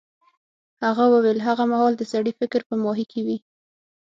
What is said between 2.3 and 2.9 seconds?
فکر په